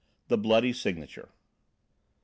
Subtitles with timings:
[0.21, 1.33] X THE BLOODY SIGNATURE M.